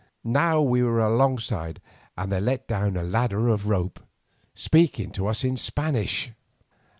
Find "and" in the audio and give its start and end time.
2.17-2.31